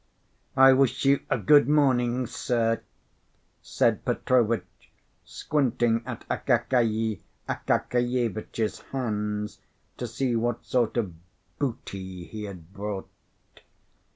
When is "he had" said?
12.23-12.73